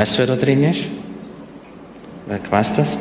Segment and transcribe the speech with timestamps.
[0.00, 0.86] weiss, wer da drin ist?
[2.26, 2.96] Wer weiss das?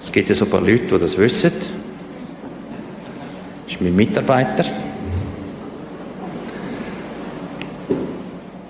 [0.00, 1.50] Es gibt ja so ein paar Leute, die das wissen.
[3.64, 4.64] Das ist mein Mitarbeiter.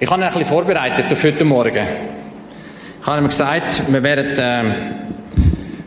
[0.01, 1.87] Ich habe ihn ein bisschen vorbereitet auf heute Morgen.
[3.01, 4.75] Ich habe ihm gesagt, wir werden äh,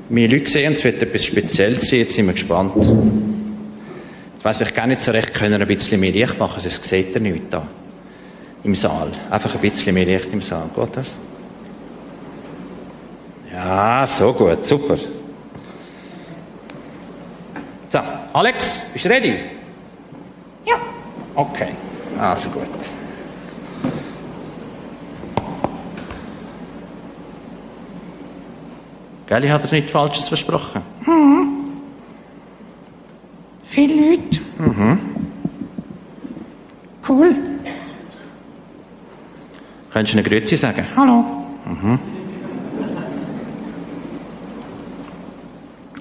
[0.09, 2.75] meine Leute sehen, es wird etwas Spezielles sein, jetzt sind wir gespannt.
[2.75, 7.15] Jetzt weiss ich gar nicht so recht, können ein bisschen mehr Licht machen, sonst sieht
[7.15, 7.68] er nichts da
[8.63, 9.11] im Saal.
[9.29, 10.69] Einfach ein bisschen mehr Licht im Saal.
[10.75, 11.17] Geht das?
[13.54, 14.97] Ja, so gut, super.
[17.89, 18.00] So,
[18.33, 19.36] Alex, bist du ready?
[20.65, 20.75] Ja.
[21.36, 21.69] Okay,
[22.19, 22.64] also gut.
[29.25, 30.81] Gell, ich habe dir nichts Falsches versprochen.
[31.05, 31.47] Mhm.
[33.66, 34.41] Viele Leute.
[34.58, 35.00] Mhm.
[37.08, 37.36] Cool.
[39.92, 40.86] Könntest du eine Grüezi sagen?
[40.95, 41.26] Hallo.
[41.66, 42.00] Mhm.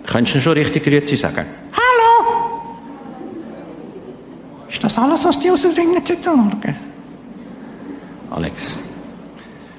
[0.06, 1.47] Könntest du schon richtig Grüezi sagen?
[1.72, 2.61] Hallo.
[4.69, 6.77] Ist das alles, was die rausbringen heute Morgen?
[8.30, 8.78] Alex.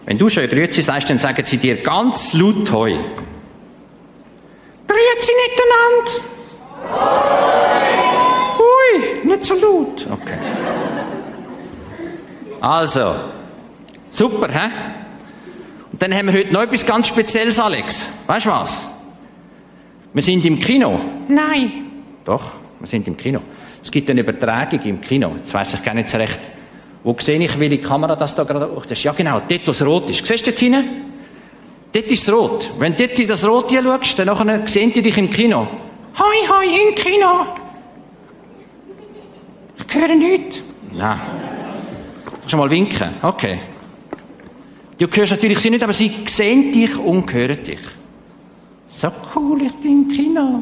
[0.05, 2.95] Wenn du schon Grüezi sagst, dann sagen sie dir ganz laut Heu.
[4.87, 6.11] Grüezi miteinander.
[8.59, 10.07] Ui, nicht so laut.
[10.11, 10.37] Okay.
[12.59, 13.13] Also,
[14.09, 14.69] super, hä?
[15.91, 18.19] Und dann haben wir heute noch etwas ganz Spezielles, Alex.
[18.27, 18.87] Weißt du was?
[20.13, 20.99] Wir sind im Kino.
[21.27, 21.71] Nein.
[22.25, 23.41] Doch, wir sind im Kino.
[23.81, 25.33] Es gibt eine Übertragung im Kino.
[25.37, 26.39] Jetzt weiss ich gar nicht so recht.
[27.03, 29.03] Wo sehe ich, welche Kamera das da gerade das ist?
[29.03, 30.25] Ja, genau, dort, wo es rot ist.
[30.25, 31.09] Siehst du dort hinten?
[31.91, 32.69] Dort ist es rot.
[32.77, 35.67] Wenn du dort in das Rot schaust, dann nachher sehen die dich im Kino.
[36.19, 37.47] Hoi, hoi, im Kino.
[39.87, 40.61] Ich höre nichts.
[40.91, 41.19] Nein.
[42.25, 43.09] Kannst du mal winken?
[43.21, 43.59] Okay.
[44.99, 47.79] Du hörst natürlich sie nicht, aber sie sehen dich und hören dich.
[48.89, 50.61] So cool, ich bin im Kino.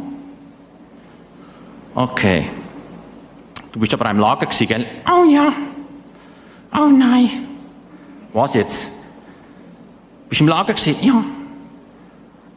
[1.95, 2.45] Okay.
[3.71, 4.85] Du bist aber im Lager gewesen, gell?
[5.09, 5.51] Oh ja.
[6.71, 7.47] Oh nein.
[8.31, 8.91] Was jetzt?
[10.29, 10.95] Bist du im Lager gewesen?
[11.01, 11.23] Ja.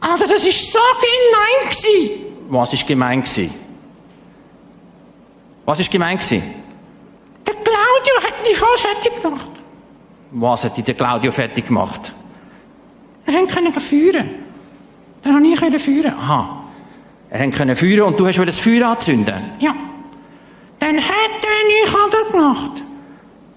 [0.01, 2.25] Alter, das ist so gemein gewesen.
[2.49, 3.53] Was ist gemein gewesen?
[5.65, 6.43] Was ist gemein gewesen?
[7.47, 9.60] Der Claudio hat mich voll fertig gemacht.
[10.31, 12.13] Was hat dich der Claudio fertig gemacht?
[13.25, 14.29] Wir können feuern.
[15.23, 16.15] Dann habe ich feuern.
[16.17, 16.63] Aha.
[17.29, 19.41] Er konnte feuern und du hast das Feuer anzünden?
[19.59, 19.73] Ja.
[20.79, 22.83] Dann hat er mich aber gemacht.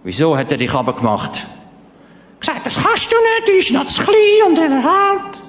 [0.04, 1.46] Wieso hat er dich aber gemacht?
[2.38, 5.42] Gesagt, das kannst du nicht, du bist noch zu klein und er hart.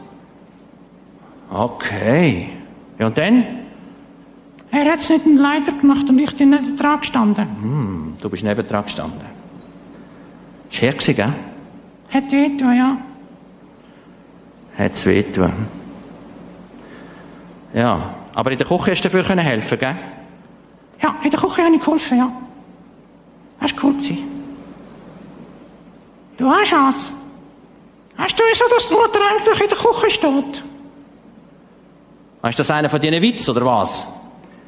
[1.51, 2.49] Okay.
[2.97, 3.45] Ja, und dann?
[4.71, 7.47] Er hat es nicht in den Leiter gemacht und ich bin nicht dran gestanden.
[7.61, 9.34] Hm, du bist neben dran gestanden.
[10.71, 11.33] Ist her gewesen, gell?
[12.11, 12.97] Hat wehgetan, ja.
[14.77, 15.67] Hat's wehgetan.
[17.73, 19.95] Ja, aber in der Küche hast du dafür können helfen, gell?
[21.01, 22.31] Ja, in der Küche habe ich geholfen, ja.
[23.59, 23.93] Das war cool.
[23.93, 24.17] Gewesen.
[26.37, 27.11] Du hast was.
[28.17, 30.63] Hast du wieso, dass die Mutter eigentlich in der Küche steht?
[32.43, 34.05] Ist das einer von diesen Witz oder was?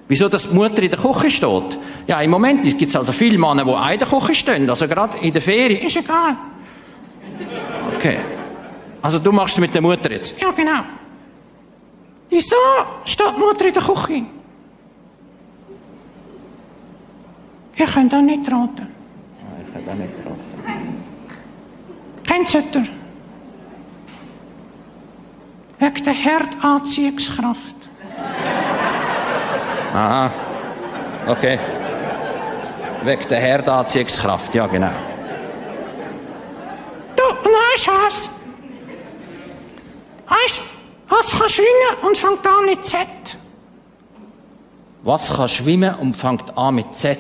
[0.08, 1.80] Wieso, dass die Mutter in der Küche steht?
[2.08, 4.88] Ja, im Moment gibt es also viele Männer, die auch in der Küche stehen, also
[4.88, 5.86] gerade in der Ferien.
[5.86, 6.38] Ist egal.
[7.96, 8.18] Okay.
[9.02, 10.40] Also du machst es mit der Mutter jetzt?
[10.42, 10.84] Ja, genau.
[12.30, 12.56] Wieso
[13.04, 14.26] steht die Mutter in der Küche?
[17.76, 18.78] Ihr könnt auch nicht raten.
[18.78, 21.04] Ja, ich kann auch nicht raten.
[22.24, 22.88] Kennt ihr?
[25.80, 27.76] Wegen der Herdanziehungskraft.
[29.94, 30.32] Aha.
[31.28, 31.60] Okay.
[33.08, 34.92] Wegen der Herdanziehungskraft, ja genau.
[37.16, 38.30] Du, weißt was?
[40.28, 40.62] Weißt
[41.08, 43.08] was kann schwingen und fängt an mit Z?
[45.04, 47.18] Was kann schwimmen und fängt an mit Z?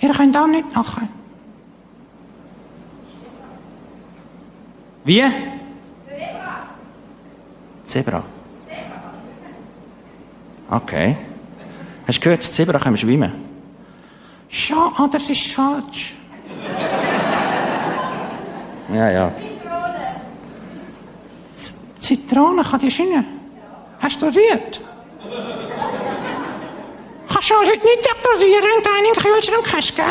[0.00, 1.08] Ihr könnt auch nicht machen.
[5.04, 5.24] Wie?
[7.86, 8.22] Zebra.
[10.70, 11.16] Okay.
[12.06, 13.49] Hast du gehört, Zebra kann schwimmen?
[14.50, 16.14] Ja, aber das ist falsch.
[18.92, 19.32] Ja, ja.
[21.54, 23.24] Z Zitrone kann die schwimmen.
[24.00, 24.80] Hast du studiert?
[27.32, 30.04] Kannst du heute nicht dekorieren, du einen im Kühlschrank hast, gell?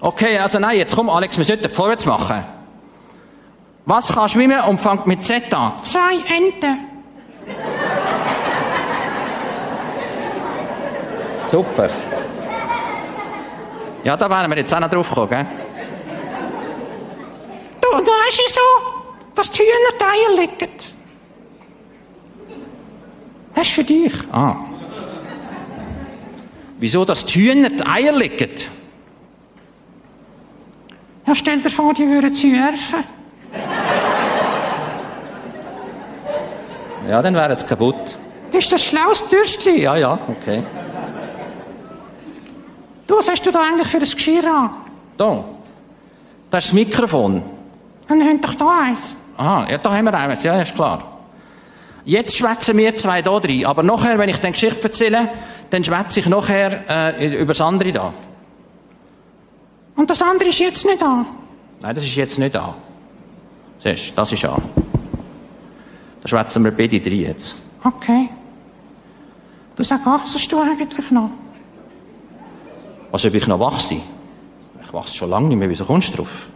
[0.00, 2.44] Okay, also nein, jetzt komm, Alex, wir sollten vorwärts machen.
[3.86, 5.72] Was kann schwimmen und fängt mit Z an?
[5.82, 6.78] Zwei Enten.
[11.50, 11.88] Super.
[14.04, 15.46] Ja, da wären wir jetzt auch noch drauf gekommen, gell?
[17.80, 17.88] Du
[18.48, 18.60] so,
[19.34, 20.72] dass die Hühner Eier legen?
[23.54, 24.12] Das ist für dich.
[24.32, 24.56] Ah.
[26.78, 28.50] Wieso, dass die Hühner die Eier legen?
[31.26, 33.04] Ja, stell dir vor, die würden sie werfen.
[37.08, 38.18] Ja, dann wären sie kaputt.
[38.52, 39.78] Das ist das schlauste Bürstchen.
[39.78, 40.62] Ja, ja, okay.
[43.08, 44.70] Du, was hast du da eigentlich für ein Geschirr an?
[45.16, 45.44] Da.
[46.50, 47.42] Das ist das Mikrofon.
[48.06, 49.16] Dann haben doch da eins.
[49.36, 50.42] Ah, ja, da haben wir eines.
[50.44, 51.20] Ja, ist klar.
[52.04, 53.64] Jetzt schwätzen wir zwei da drin.
[53.64, 55.30] Aber nachher, wenn ich die Geschichte erzähle,
[55.70, 58.12] dann schwätze ich nachher äh, über das andere da.
[59.96, 61.24] Und das andere ist jetzt nicht da.
[61.80, 62.74] Nein, das ist jetzt nicht da.
[63.82, 64.62] Siehst du, das ist an.
[66.22, 67.56] Da schwätzen wir beide drin jetzt.
[67.82, 68.28] Okay.
[69.76, 71.30] Du sag, wachsest du eigentlich noch?
[73.10, 73.96] Was, ob ich noch wachse?
[74.84, 75.70] Ich wachse schon lange nicht mehr.
[75.70, 76.46] Wieso kommst du drauf?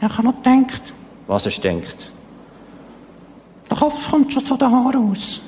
[0.00, 0.92] Ja, ich habe noch gedacht,
[1.26, 1.96] Was hast du denkt?
[3.70, 5.40] der Kopf kommt schon zu den Haaren aus.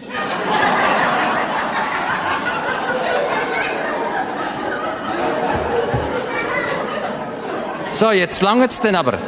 [7.90, 9.14] So, jetzt langt es denn aber.
[9.14, 9.24] Also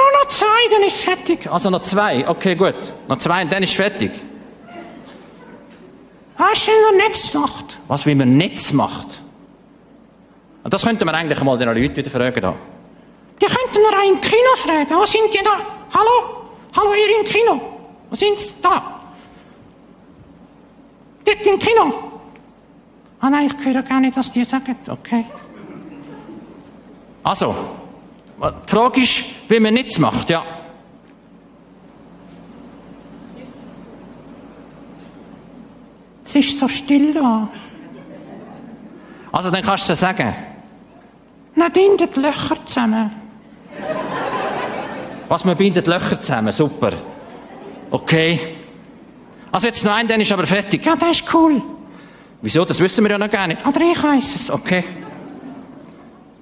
[0.00, 1.50] nur noch zwei, dann ist fertig.
[1.50, 2.28] Also noch zwei.
[2.28, 2.74] Okay, gut.
[3.08, 4.12] Noch zwei und dann ist fertig.
[6.36, 7.78] Du, wenn er nichts macht?
[7.88, 9.22] Was, wie man Netz macht?
[10.62, 12.40] Und das könnten wir eigentlich mal den Leuten wieder fragen.
[12.40, 12.54] Da.
[13.40, 14.90] Die könnten ihr auch im Kino fragen.
[14.90, 15.58] Wo sind die da?
[15.92, 16.46] Hallo?
[16.76, 17.60] Hallo, ihr im Kino?
[18.10, 19.00] Wo sind sie da?
[21.24, 21.94] Dort im Kino?
[23.20, 24.76] Ah nein, ich höre gar nicht, was die sagen.
[24.88, 25.24] Okay.
[27.22, 27.54] Also,
[28.38, 30.44] die Frage ist, wie man Netz macht, ja.
[36.24, 37.48] Es ist so still da.
[39.32, 40.34] Also, dann kannst du es sagen.
[41.56, 43.10] Dann bindet Löcher zusammen.
[45.28, 46.52] Was, man bindet Löcher zusammen.
[46.52, 46.92] Super.
[47.90, 48.40] Okay.
[49.52, 50.84] Also jetzt noch ein, dann ist aber fertig.
[50.84, 51.62] Ja, das ist cool.
[52.42, 52.64] Wieso?
[52.64, 53.64] Das wissen wir ja noch gar nicht.
[53.64, 54.50] Oder ich weiss es.
[54.50, 54.82] Okay.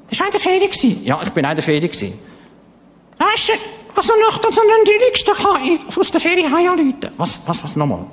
[0.08, 1.04] Das war in der Ferien.
[1.04, 1.90] Ja, ich bin in der Ferien.
[1.90, 3.52] Weißt du,
[3.94, 7.10] also nach dann so einen billigsten kann ich aus der Ferien heimrufen.
[7.18, 8.06] Was, was, was nochmal?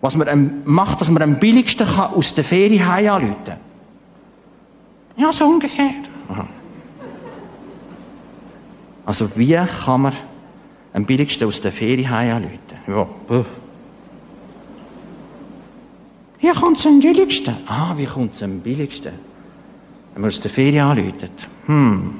[0.00, 3.54] Was man ähm, macht, dass man am billigsten kann aus der Ferien heim anrufen
[5.16, 5.90] Ja, so ungefähr.
[9.04, 10.12] Also wie kann man
[10.92, 12.58] am billigsten aus der Ferien heim anrufen?
[12.86, 13.04] Ja.
[13.26, 13.44] puh.
[16.38, 17.56] Hier kommt es am billigsten.
[17.66, 19.12] Ah, wie kommt es am billigsten?
[20.14, 21.30] Wenn man aus der Ferien anruft.
[21.66, 22.14] Hm.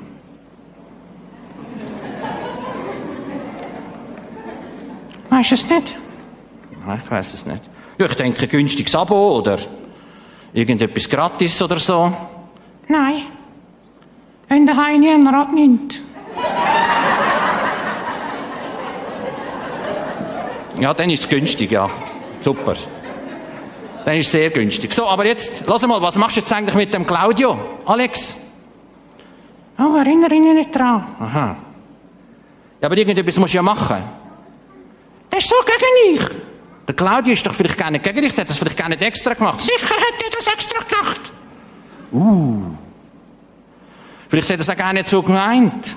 [5.31, 5.97] Weißt du es nicht?
[6.96, 7.62] Ich weiß es nicht.
[7.99, 9.58] Ja, ich denke, ein günstiges Abo oder
[10.52, 12.12] irgendetwas gratis oder so.
[12.87, 13.23] Nein.
[14.49, 16.00] Wenn der Hein einen Rat nimmt.
[20.81, 21.90] Ja, dann ist es günstig, ja.
[22.38, 22.76] Super.
[24.05, 24.93] Dann ist es sehr günstig.
[24.93, 27.58] So, aber jetzt, lass mal, was machst du jetzt eigentlich mit dem Claudio?
[27.85, 28.37] Alex?
[29.79, 31.05] Oh, erinnere ihn nicht dran.
[31.19, 31.56] Aha.
[32.81, 34.02] Ja, aber irgendetwas musst du ja machen.
[35.31, 36.48] Das ist so gegen mich.
[36.88, 39.02] Der Claudio ist doch vielleicht gar nicht gegen dich, der hat das vielleicht gar nicht
[39.02, 39.61] extra gemacht.
[39.61, 41.21] Sicher hat er das extra gedacht.
[44.28, 45.95] Vielleicht hat er es auch gar nicht so gemeint.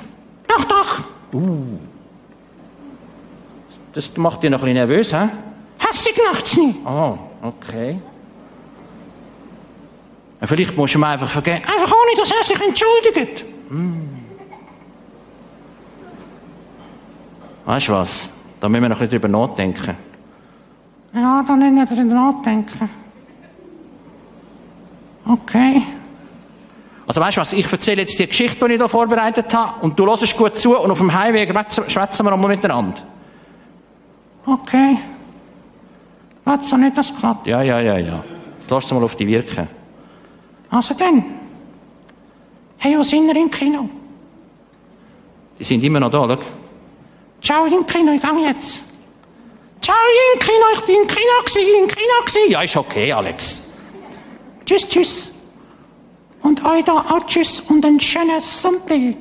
[0.49, 1.03] Doch, doch.
[3.93, 5.29] Das macht dich noch ein bisschen nervös, hä?
[5.79, 6.77] Hässig macht's nicht.
[6.85, 7.97] Oh, okay.
[10.41, 11.63] Ja, Vielleicht musst du ihm einfach vergeben.
[11.63, 13.45] Einfach ohne, dass er sich entschuldigt.
[17.65, 18.27] Weißt du was?
[18.59, 20.10] Da müssen wir noch ein bisschen drüber nachdenken.
[21.13, 22.89] Ja, dann nicht drüber nachdenken.
[25.25, 25.81] Okay.
[27.05, 27.53] Also weißt du was?
[27.53, 30.77] Ich erzähle jetzt die Geschichte, die ich hier vorbereitet habe, und du hörst gut zu,
[30.77, 31.49] und auf dem Heimweg
[31.87, 33.01] schwätzen wir nochmal miteinander.
[34.45, 34.97] Okay.
[36.45, 37.47] Warte so nicht, das klappt.
[37.47, 38.23] Ja, ja, ja, ja.
[38.59, 39.67] Jetzt lass es mal auf dich wirken.
[40.69, 41.23] Also dann.
[42.77, 43.89] Hey, wo sind wir im Kino?
[45.59, 46.37] Die sind immer noch da, schau.
[47.41, 48.81] Ciao im Kino, ich gehe jetzt.
[49.81, 49.95] Ciao
[50.33, 52.51] im Kino, ich bin im Kino gewesen, im Kino gewesen.
[52.51, 53.61] Ja, ist okay, Alex.
[54.65, 55.31] Tschüss, tschüss.
[56.43, 59.15] Und euch da auch tschüss und einen schönen Sonntag.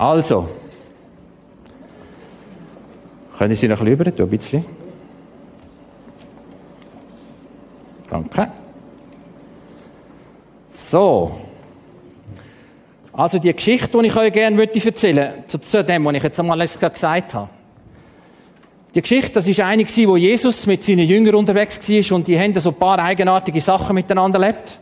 [0.00, 0.48] Also.
[3.36, 4.64] Können Sie noch ein bisschen rüber, ein bisschen?
[8.08, 8.50] Danke.
[10.72, 11.38] So.
[13.12, 16.66] Also die Geschichte, die ich euch gerne erzählen möchte, zu, dem, was ich jetzt einmal
[16.66, 17.50] gesagt habe.
[18.94, 22.58] Die Geschichte, das ist eine wo Jesus mit seinen Jüngern unterwegs war und die haben
[22.58, 24.78] so ein paar eigenartige Sachen miteinander erlebt.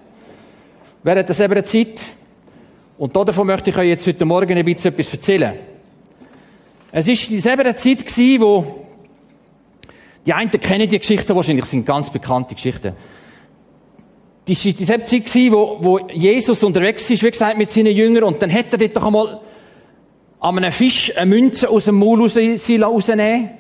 [1.03, 2.18] Während derselben Zeit.
[2.99, 5.55] Und davon möchte ich euch jetzt heute Morgen ein bisschen etwas erzählen.
[6.90, 8.87] Es ist dieselbe Zeit gewesen, wo
[10.26, 12.95] die einen kennen die Geschichten wahrscheinlich, sind ganz bekannte Geschichten.
[14.47, 18.25] Das war dieselbe Zeit gewesen, wo, wo Jesus unterwegs ist, wie gesagt, mit seinen Jüngern
[18.25, 19.40] und dann hätte er dort doch einmal
[20.40, 23.50] an einem Fisch eine Münze aus dem Maul raus, rausnehmen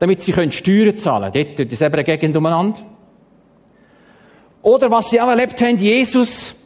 [0.00, 1.46] damit sie Steuern zahlen können.
[1.48, 2.78] Dort, in dieser Gegend umeinander.
[4.62, 6.57] Oder was sie auch erlebt haben, Jesus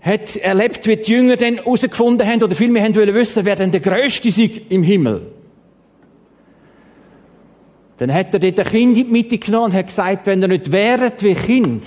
[0.00, 3.70] hat erlebt, wie die Jünger dann herausgefunden haben, oder vielmehr haben wollen wissen, wer denn
[3.70, 4.38] der Größte ist
[4.68, 5.32] im Himmel.
[7.98, 10.48] Dann hat er dort ein Kind in die Mitte genommen und hat gesagt, wenn ihr
[10.48, 11.84] nicht wäret wie Kind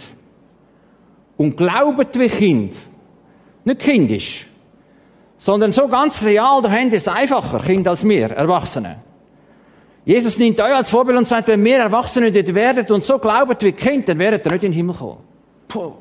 [1.37, 2.75] und glaubet wie Kind,
[3.63, 4.47] nicht kindisch,
[5.37, 9.01] sondern so ganz real, da habt ihr es einfacher, Kind als wir, Erwachsene.
[10.03, 13.63] Jesus nimmt euch als Vorbild und sagt, wenn wir Erwachsene nicht werdet und so glaubet
[13.63, 15.19] wie Kind, dann werdet ihr nicht in den Himmel kommen.
[15.67, 15.93] Puh.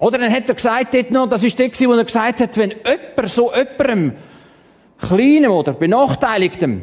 [0.00, 2.70] Oder dann hat er gesagt, dort noch, das ist der, wo er gesagt hat, wenn
[2.70, 4.14] jemand so jemandem,
[4.98, 6.82] Kleinem oder Benachteiligtem,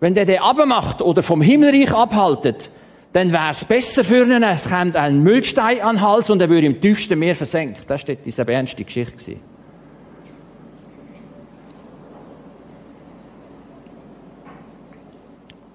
[0.00, 2.70] wenn der den abmacht oder vom Himmelreich abhaltet,
[3.12, 6.50] dann wäre es besser für ihn, es kommt ein Müllstein an den Hals und er
[6.50, 7.82] würde im tiefsten Meer versenkt.
[7.88, 9.36] Das steht diese ernste Geschichte.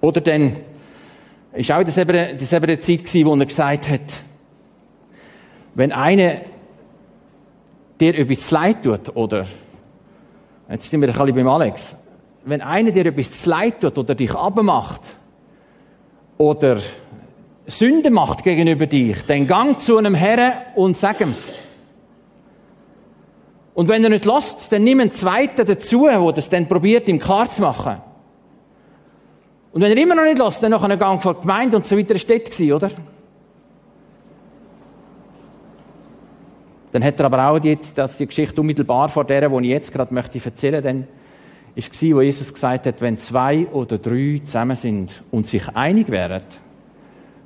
[0.00, 0.56] Oder dann
[1.54, 4.00] ist auch dieselbe, dieselbe Zeit gewesen, wo er gesagt hat,
[5.74, 6.40] wenn einer
[8.00, 9.46] dir etwas leid tut, oder,
[10.68, 11.96] jetzt sind wir ein bisschen beim Alex,
[12.44, 15.02] wenn einer dir etwas leid tut oder dich abmacht,
[16.38, 16.78] oder
[17.66, 21.54] Sünde macht gegenüber dich, dann gang zu einem Herrn und sag ihm's.
[23.74, 27.18] Und wenn er nicht lässt, dann nimm einen zweiten dazu, der das dann probiert, ihm
[27.18, 28.00] klar zu machen.
[29.72, 31.96] Und wenn er immer noch nicht lässt, dann noch einen Gang vor Gemeinde und so
[31.96, 32.90] weiter gewesen, oder?
[36.92, 39.92] Dann hat er aber auch die, dass die Geschichte unmittelbar vor der, die ich jetzt
[39.92, 41.06] gerade möchte erzählen, dann
[41.74, 46.10] ist es wo Jesus gesagt hat, wenn zwei oder drei zusammen sind und sich einig
[46.10, 46.42] wären,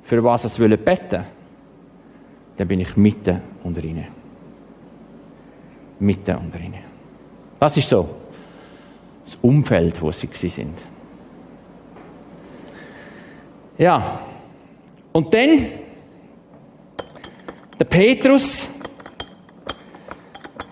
[0.03, 1.23] für was sie wollen beten,
[2.57, 4.07] dann bin ich mitten unter ihnen.
[5.99, 6.83] Mitten unter ihnen.
[7.59, 8.07] Das ist so
[9.25, 10.77] das Umfeld, wo sie sind.
[13.77, 14.19] Ja.
[15.11, 15.65] Und dann
[17.79, 18.69] der Petrus.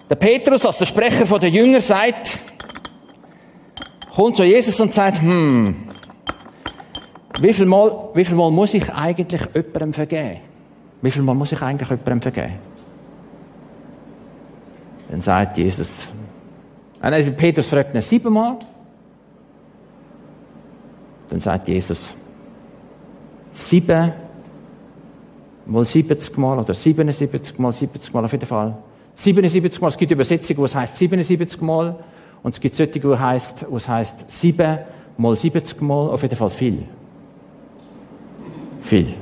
[0.09, 2.37] Der Petrus, als der Sprecher von der Jünger sagt,
[4.13, 5.75] kommt zu Jesus und sagt, hm,
[7.39, 10.39] wie viel Mal, wie viel Mal muss ich eigentlich jemandem vergeben?
[11.01, 12.59] Wie viel Mal muss ich eigentlich jemandem vergeben?
[15.09, 16.09] Dann sagt Jesus,
[17.01, 18.57] nein, Petrus fragt ihn siebenmal.
[21.29, 22.15] Dann sagt Jesus,
[23.51, 24.13] sieben
[25.65, 28.77] mal 70 Mal oder 77 mal 70 Mal auf jeden Fall.
[29.15, 31.95] 77 Mal, es gibt Übersetzungen, wo es heißt 77 Mal
[32.43, 34.79] und es gibt solche, wo es heißt, wo es heißt 7
[35.17, 36.83] mal 70 Mal, auf jeden Fall viel.
[38.83, 39.15] Viel.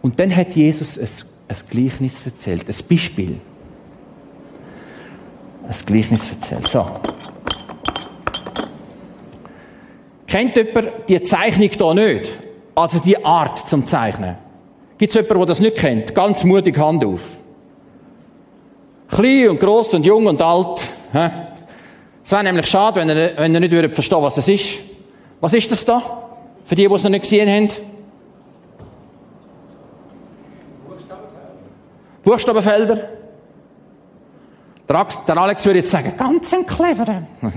[0.00, 1.08] Und dann hat Jesus ein,
[1.48, 3.40] ein Gleichnis erzählt, ein Beispiel.
[5.68, 6.68] Ein Gleichnis erzählt.
[6.68, 6.86] So.
[10.26, 12.38] Kennt jemand die Zeichnung hier nicht?
[12.74, 14.36] Also die Art zum Zeichnen.
[15.02, 16.14] Gibt es jemanden, der das nicht kennt?
[16.14, 17.36] Ganz mutig Hand auf.
[19.08, 20.80] Klein und gross und jung und alt.
[22.22, 24.78] Es wäre nämlich schade, wenn ihr, wenn ihr nicht würdet verstehen was es ist.
[25.40, 26.00] Was ist das da?
[26.66, 27.68] Für die, die es noch nicht gesehen haben.
[32.22, 33.08] Buchstabenfelder.
[34.86, 35.16] Buchstabenfelder.
[35.26, 37.22] Der Alex würde jetzt sagen, ganz ein cleverer.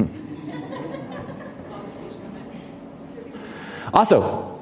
[3.91, 4.54] Also,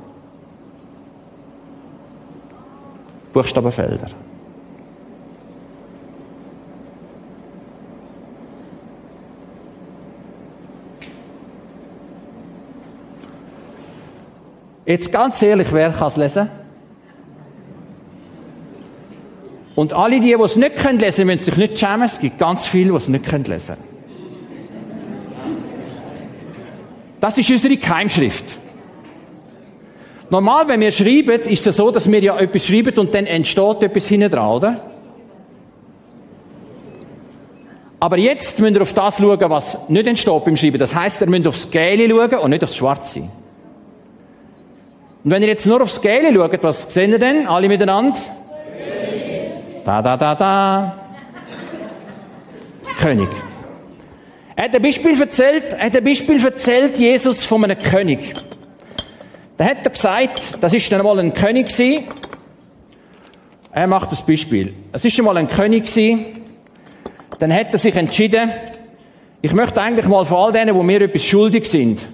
[3.33, 4.09] Buchstabenfelder.
[14.85, 16.49] Jetzt ganz ehrlich, wer kann es lesen?
[19.75, 22.03] Und alle die, es nicht lesen können, müssen sich nicht schämen.
[22.03, 23.93] Es gibt ganz viele, die es nicht lesen können.
[27.19, 28.59] Das ist unsere Keimschrift.
[30.29, 33.81] Normal, wenn wir schreiben, ist es so, dass wir ja etwas schreiben und dann entsteht
[33.81, 34.81] etwas hinten dran, oder?
[37.99, 40.77] Aber jetzt müsst ihr auf das schauen, was nicht entsteht beim Schreiben.
[40.77, 43.19] Das heisst, ihr müsst aufs Gelbe schauen und nicht aufs Schwarze.
[45.23, 47.47] Und wenn ihr jetzt nur aufs Gelbe schaut, was seht ihr denn?
[47.47, 48.17] Alle miteinander?
[49.85, 50.95] Da, da, da, da.
[52.99, 53.29] König.
[54.55, 58.35] Er hat ein Beispiel erzählt, er hat ein Beispiel erzählt, Jesus von einem König.
[59.63, 62.03] Da hat er gesagt, das ist dann einmal ein König gewesen.
[63.71, 64.73] Er macht das Beispiel.
[64.91, 66.25] Es ist einmal ein König gewesen.
[67.39, 68.51] Dann hat er sich entschieden,
[69.41, 72.05] ich möchte eigentlich mal von all denen, wo mir etwas schuldig sind,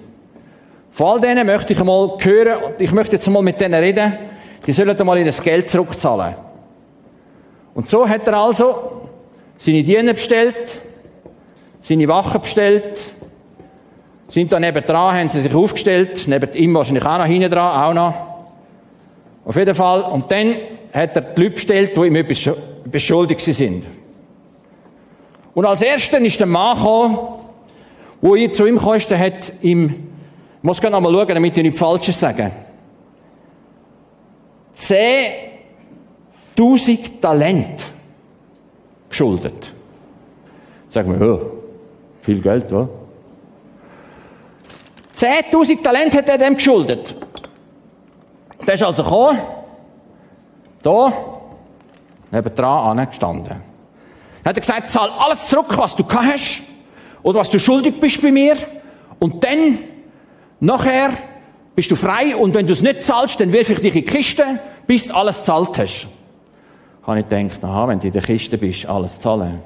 [0.92, 4.16] von all denen möchte ich einmal hören, ich möchte jetzt mal mit denen reden,
[4.64, 6.36] die sollen einmal in das Geld zurückzahlen.
[7.74, 9.08] Und so hat er also
[9.58, 10.78] seine Diener bestellt,
[11.82, 13.06] seine Wachen bestellt,
[14.30, 17.82] sind da neben dran, haben sie sich aufgestellt, neben ihm wahrscheinlich auch noch hinten dran,
[17.82, 18.14] auch noch.
[19.44, 20.02] Auf jeden Fall.
[20.02, 20.54] Und dann
[20.92, 22.48] hat er die Leute bestellt, die ihm etwas
[22.84, 23.84] beschuldigt sind.
[25.52, 27.18] Und als erster ist der Mann gekommen,
[28.20, 30.06] wo zu ihm der hat ihm,
[30.58, 32.52] ich muss gerne mal schauen, damit ich nichts Falsches sage.
[34.78, 37.84] 10.000 Talent
[39.08, 39.74] geschuldet.
[40.88, 41.40] Sagen wir, ja,
[42.22, 42.99] viel Geld, oder?
[45.20, 47.14] 10.000 Talent hat er dem geschuldet.
[48.66, 49.38] Der ist also gekommen,
[50.82, 51.12] da,
[52.30, 53.48] neben dran gestanden.
[53.48, 56.62] Dann hat er gesagt, zahl alles zurück, was du gehabt hast,
[57.22, 58.56] oder was du schuldig bist bei mir,
[59.18, 59.78] und dann,
[60.58, 61.10] nachher,
[61.74, 64.10] bist du frei, und wenn du es nicht zahlst, dann wirf ich dich in die
[64.10, 66.08] Kiste, bis du alles zahlt hast.
[67.02, 69.62] Habe ich gedacht, aha, wenn du in der Kiste bist, alles zahlen.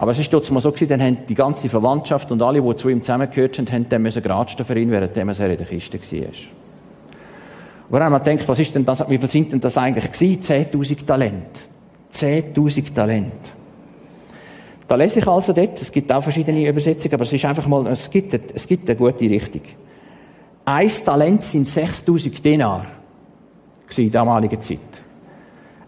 [0.00, 2.88] Aber es ist trotzdem so gewesen, dann haben die ganze Verwandtschaft und alle, die zu
[2.88, 6.28] ihm zusammengehört sind, haben dann müssen gratschen für ihn, während er in der Kiste war.
[7.90, 10.10] Und dann haben wir gedacht, was ist denn das, wie viel sind denn das eigentlich
[10.10, 10.40] gewesen?
[10.40, 11.68] 10.000 Talent.
[12.14, 13.34] 10.000 Talent.
[14.88, 17.86] Da lese ich also dort, es gibt auch verschiedene Übersetzungen, aber es ist einfach mal,
[17.88, 19.62] es gibt, es gibt eine gute Richtung.
[20.64, 22.86] Ein Talent sind 6.000 Denar.
[23.94, 24.78] in der damaligen Zeit.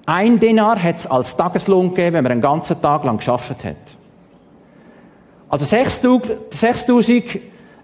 [0.04, 4.01] Ein Denar hat es als Tageslohn gegeben, wenn man einen ganzen Tag lang geschafft hat.
[5.52, 7.36] Also 6000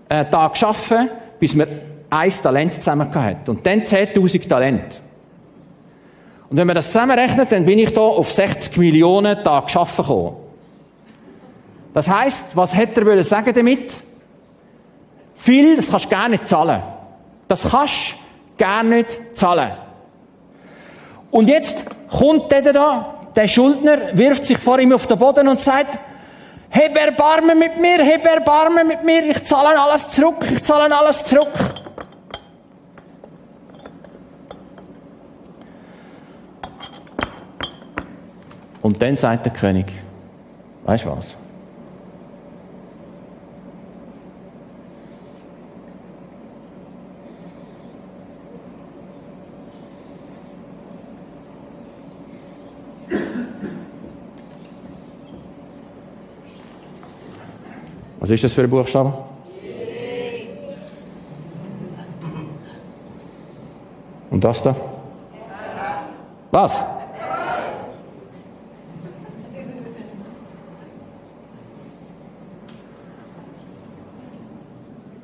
[0.09, 1.69] äh, Tage arbeiten, bis man
[2.09, 3.47] ein Talent zusammen hat.
[3.47, 5.03] Und dann 10.000 Talent.
[6.49, 10.37] Und wenn man das zusammenrechnet, dann bin ich da auf 60 Millionen Tage arbeiten gekommen.
[11.93, 14.03] Das heisst, was hätte er sagen damit?
[15.35, 16.83] Viel, das kannst du gar nicht zahlen.
[17.49, 18.15] Das kannst
[18.57, 19.73] du gar nicht zahlen.
[21.31, 25.61] Und jetzt kommt der da, der Schuldner, wirft sich vor ihm auf den Boden und
[25.61, 25.99] sagt,
[26.71, 31.25] Heb Erbarmen mit mir, heb Erbarmen mit mir, ich zahle alles zurück, ich zahle alles
[31.25, 31.53] zurück.
[38.83, 39.87] Und dann sagt der König,
[40.85, 41.37] weißt du was?
[58.21, 59.13] Was ist das für ein Buchstabe?
[64.31, 64.77] Und das da?
[66.51, 66.85] Was?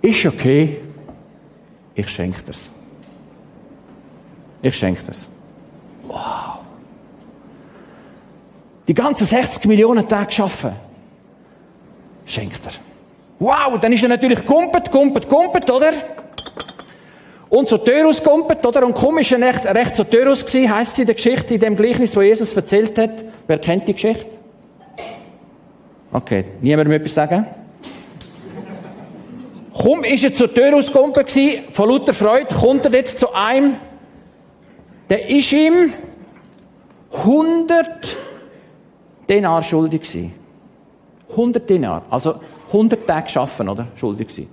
[0.03, 0.81] Ist okay,
[1.95, 2.71] ich schenke dir's.
[4.61, 5.27] Ich schenke dir's.
[6.03, 6.59] Wow.
[8.87, 10.73] Die ganzen 60 Millionen Tage geschaffen.
[12.27, 12.84] Schenkt er.
[13.39, 15.93] Wow, dann ist er natürlich gumpet, gumpet, gumpet, oder?
[17.49, 18.85] Und so Törus gumpet, oder?
[18.85, 21.77] Und komisch ist er recht, so Törus gewesen, heisst es in der Geschichte, in dem
[21.77, 23.25] Gleichnis, wo Jesus erzählt hat.
[23.47, 24.27] Wer kennt die Geschichte?
[26.13, 27.47] Okay, niemand mehr etwas sagen?
[29.77, 33.77] Komm, ist er zur Tür ausgekommen gewesen, von lauter Freude, kommt er jetzt zu einem,
[35.11, 35.93] der ist ihm
[37.13, 38.17] 100
[39.29, 40.35] Denar schuldig gewesen.
[41.31, 42.37] 100 Denar, also
[42.69, 43.89] 100 Tage schaffen, oder?
[43.97, 44.49] Schuldig gewesen.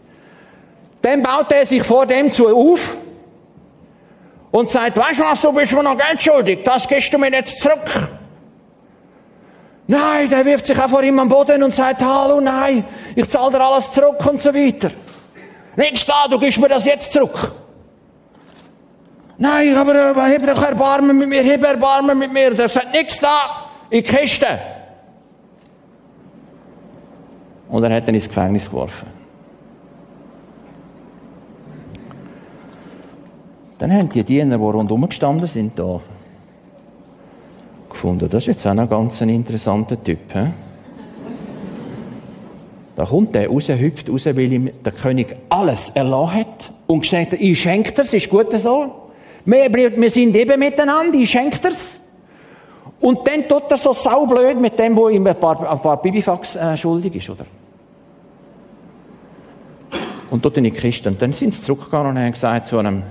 [1.01, 2.97] Dann baut er sich vor dem zu auf
[4.51, 7.31] und sagt, weißt du was, du bist mir noch Geld schuldig, das gehst du mir
[7.31, 8.09] jetzt zurück.
[9.87, 13.51] Nein, der wirft sich auch vor ihm am Boden und sagt, hallo, nein, ich zahle
[13.51, 14.91] dir alles zurück und so weiter.
[15.75, 17.53] Nichts da, du gibst mir das jetzt zurück.
[19.37, 22.53] Nein, aber äh, hab doch Erbarmen mit mir, hab Erbarmen mit mir.
[22.53, 24.59] Der sagt, nichts da, in die Kiste.
[27.71, 29.07] Und er hat ihn ins Gefängnis geworfen.
[33.79, 36.01] Dann haben die Diener, die rundherum gestanden sind, da
[37.89, 40.19] gefunden, das ist jetzt auch noch ganz ein interessanter Typ.
[40.33, 40.47] He?
[42.95, 47.31] Da kommt der raus, hüpft raus, weil ihm der König alles erlassen hat und gesagt
[47.31, 49.09] hat, ich schenke das, ist gut so.
[49.45, 52.01] Wir, wir sind eben miteinander, ich schenke das.
[52.99, 56.55] Und dann tut er so saublöd mit dem, wo ihm ein paar, ein paar Bibifax
[56.55, 57.45] äh, schuldig ist, oder?
[60.31, 61.09] Und dort in die Kiste.
[61.09, 63.03] Und dann sind sie zurückgegangen und haben gesagt zu einem,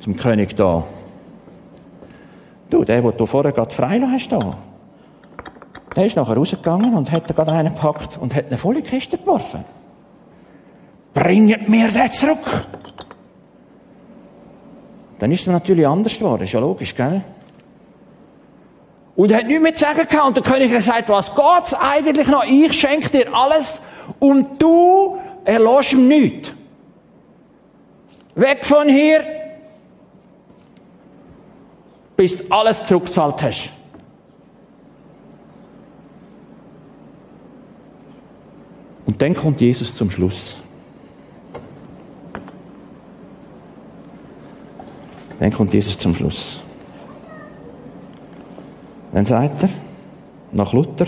[0.00, 0.82] zum König da,
[2.70, 4.56] du, der, den du vorher gerade freilassen hast, da,
[5.94, 9.64] der ist nachher rausgegangen und hat gerade einen gepackt und hat eine volle Kiste geworfen.
[11.12, 12.66] Bringt mir den zurück!
[15.18, 17.22] Dann ist es natürlich anders geworden, ist ja logisch, gell?
[19.16, 20.26] Und er hat nichts mehr zu sagen gehabt.
[20.26, 22.44] Und der König hat gesagt, was geht's eigentlich noch?
[22.44, 23.82] Ich schenke dir alles
[24.18, 26.52] und du erlässt ihm nichts.
[28.34, 29.24] Weg von hier,
[32.16, 33.72] bis du alles zurückgezahlt hast.
[39.06, 40.56] Und dann kommt Jesus zum Schluss.
[45.38, 46.60] Dann kommt Jesus zum Schluss.
[49.12, 49.68] Dann sagt er,
[50.52, 51.06] nach Luther,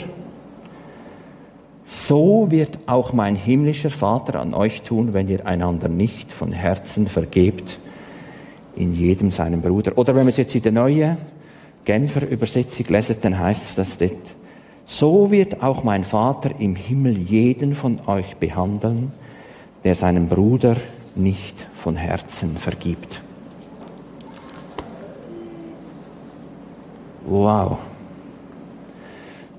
[2.09, 7.07] so wird auch mein himmlischer Vater an euch tun, wenn ihr einander nicht von Herzen
[7.07, 7.79] vergebt,
[8.77, 9.99] in jedem seinem Bruder.
[9.99, 11.18] Oder wenn wir es jetzt in der neuen
[11.85, 14.35] Genfer Übersetzung lesen, dann heißt es das dort,
[14.87, 19.12] so wird auch mein Vater im Himmel jeden von euch behandeln,
[19.85, 20.77] der seinem Bruder
[21.14, 23.21] nicht von Herzen vergibt.
[27.27, 27.77] Wow.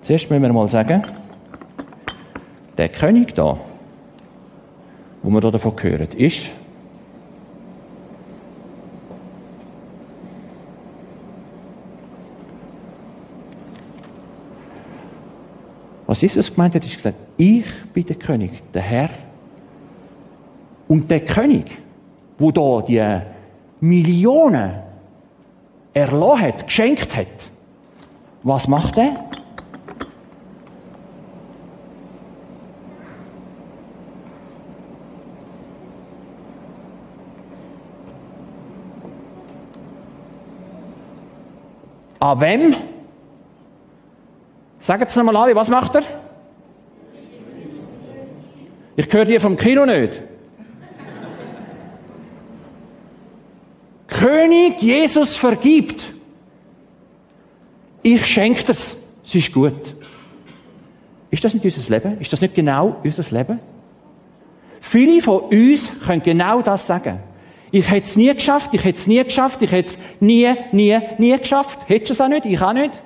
[0.02, 1.04] Zuerst müssen wir mal sagen,
[2.80, 3.58] der König da,
[5.22, 6.46] wo wir davon hören, ist
[16.08, 19.10] Was Jesus gemeint hat, ist gesagt, ich bin der König, der Herr.
[20.88, 21.66] Und der König,
[22.40, 23.22] wo da die
[23.80, 24.72] Millionen
[25.94, 27.28] erlassen hat, geschenkt hat,
[28.42, 29.29] was macht er?
[42.20, 42.76] An wem?
[44.80, 46.04] Sagen Sie nochmal alle, was macht er?
[48.96, 50.22] Ich höre die vom Kino nicht.
[54.08, 56.10] König Jesus vergibt.
[58.04, 59.08] Ich schenke das.
[59.26, 59.96] Es ist gut.
[61.32, 62.20] Ist das nicht unser Leben?
[62.20, 63.60] Ist das nicht genau unser Leben?
[64.82, 67.20] Viele von uns können genau das sagen.
[67.72, 70.98] Ich hätte es nie geschafft, ich hätte es nie geschafft, ich hätte es nie, nie,
[71.18, 71.80] nie geschafft.
[71.88, 73.02] Hättest du es auch nicht, ich auch nicht.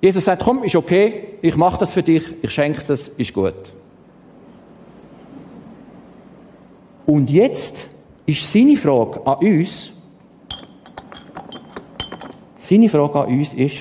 [0.00, 3.54] Jesus sagt, komm, ist okay, ich mache das für dich, ich schenke es, ist gut.
[7.06, 7.88] Und jetzt
[8.24, 9.90] ist seine Frage an uns,
[12.56, 13.78] seine Frage an uns ist,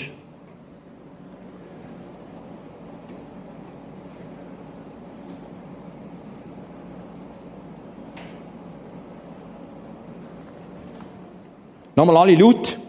[11.99, 12.79] Nochmal alle laut.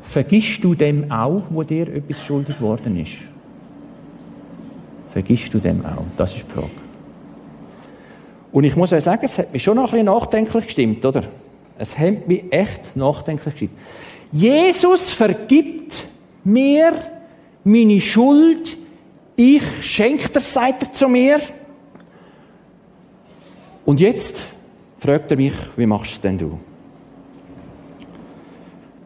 [0.00, 3.18] Vergisst du dem auch, wo dir etwas schuldig geworden ist?
[5.12, 6.06] Vergisst du dem auch?
[6.16, 6.70] Das ist die Frage.
[8.52, 11.24] Und ich muss euch sagen, es hat mich schon noch ein bisschen nachdenklich gestimmt, oder?
[11.76, 13.78] Es hat mich echt nachdenklich gestimmt.
[14.32, 16.06] Jesus vergibt
[16.42, 16.94] mir
[17.64, 18.78] meine Schuld.
[19.36, 21.38] Ich schenke das, sagt er zu mir.
[23.84, 24.42] Und jetzt
[25.02, 26.58] fragt er mich, wie machst du es denn du?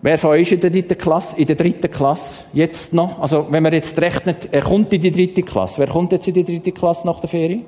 [0.03, 1.37] Wer von euch in der dritten Klasse?
[1.39, 3.19] In der dritten Klasse jetzt noch?
[3.19, 5.79] Also, wenn man jetzt rechnet, er kommt in die dritte Klasse.
[5.79, 7.63] Wer kommt jetzt in die dritte Klasse nach der Ferie?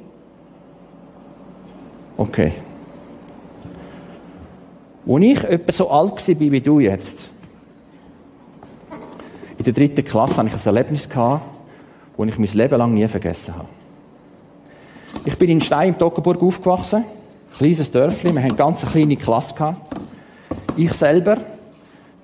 [2.18, 2.52] Okay.
[5.06, 7.30] Als ich etwa so alt war wie du jetzt,
[9.56, 11.40] in der dritten Klasse hatte ich ein Erlebnis, das
[12.18, 13.68] ich mein Leben lang nie vergessen habe.
[15.24, 17.04] Ich bin in Stein im Toggenburg aufgewachsen,
[17.58, 19.54] kleines Dörfli, wir eine ganz kleine Klasse.
[19.54, 19.96] Gehabt.
[20.76, 21.36] Ich selber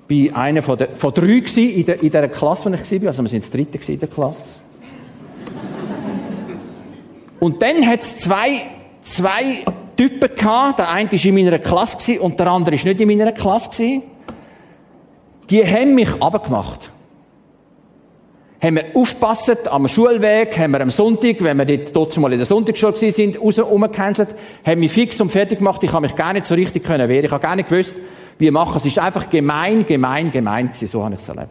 [0.07, 3.09] bin einer von, der, von drei in, der, in dieser Klasse, wo ich war.
[3.09, 4.55] Also wir sind das dritte in der Klasse.
[7.41, 8.63] Und dann hat es zwei,
[9.03, 9.65] zwei
[9.97, 10.79] Typen gehabt.
[10.79, 14.03] Der eine war in meiner Klasse und der andere war nicht in meiner Klasse.
[15.51, 16.91] Die haben mich abgemacht.
[18.63, 22.47] Haben wir aufgepasst am Schulweg, haben wir am Sonntag, wenn wir dort mal in der
[22.47, 25.83] Sonntagsschule sind, raus, umgecancelt, haben mich fix und fertig gemacht.
[25.83, 27.25] Ich habe mich gar nicht so richtig können wehren.
[27.25, 27.97] Ich habe gar nicht gewusst,
[28.39, 28.77] wie machen.
[28.77, 30.87] Es ist einfach gemein, gemein, gemein gewesen.
[30.87, 31.51] So habe ich es erlebt.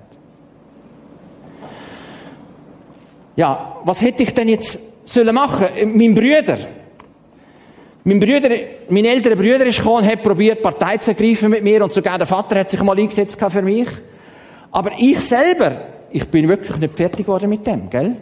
[3.35, 5.67] Ja, was hätte ich denn jetzt sollen machen?
[5.93, 6.57] Mein Brüder.
[8.05, 8.49] Mein Brüder,
[8.89, 12.27] mein älterer Brüder ist gekommen hat probiert, Partei zu ergreifen mit mir und sogar der
[12.27, 13.87] Vater hat sich mal eingesetzt für mich.
[14.71, 18.15] Aber ich selber, ich bin wirklich nicht fertig geworden mit dem, gell?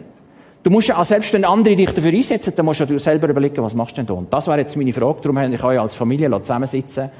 [0.62, 3.62] Du musst ja auch, selbst wenn andere dich dafür einsetzen, dann musst du selber überlegen,
[3.62, 4.14] was machst du denn da?
[4.14, 7.10] Und das wäre jetzt meine Frage, darum habe ich euch als Familie zusammensitzen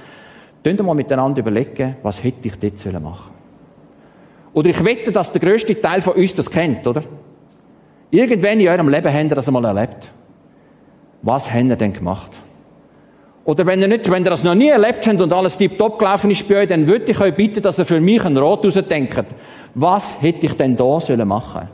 [0.62, 3.16] Könnt ihr mal miteinander überlegen, was hätte ich dort machen sollen
[4.54, 7.02] Oder ich wette, dass der grösste Teil von uns das kennt, oder?
[8.12, 10.12] Irgendwann in eurem Leben habt ihr das einmal erlebt.
[11.22, 12.30] Was habt ihr denn gemacht?
[13.44, 16.30] Oder wenn ihr nicht, wenn ihr das noch nie erlebt habt und alles tiptop gelaufen
[16.30, 19.24] ist bei euch, dann würde ich euch bitten, dass ihr für mich ein Rot rausdenkt.
[19.74, 21.68] Was hätte ich denn da sollen machen?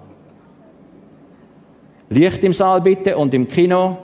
[2.10, 3.98] Licht im Saal bitte und im Kino.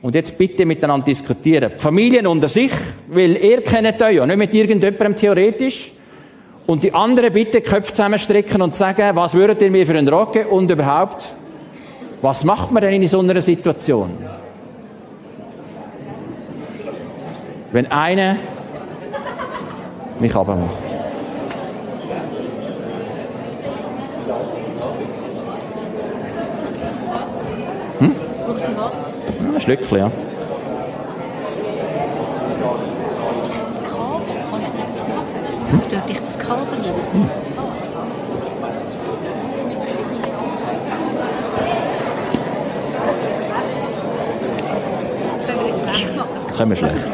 [0.00, 1.70] Und jetzt bitte miteinander diskutieren.
[1.76, 2.72] Die Familien unter sich,
[3.06, 5.92] weil ihr kennt euch ja, nicht mit irgendjemandem theoretisch.
[6.66, 10.46] Und die anderen bitte Köpfe zusammenstrecken und sagen, was würdet ihr mir für einen Rock
[10.50, 11.32] und überhaupt,
[12.20, 14.10] was macht man denn in so einer Situation?
[17.72, 18.36] Wenn einer
[20.20, 20.58] mich abmacht.
[27.98, 28.14] Hm?
[28.46, 29.54] Brauchst du was?
[29.54, 30.10] Ein Schlückchen, ja.
[35.70, 35.80] Hm?
[35.88, 36.92] Stört dich das Kabel nicht?
[37.12, 37.30] Hm.
[46.34, 47.11] Das können wir schlecht.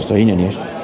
[0.00, 0.75] stotinja nije.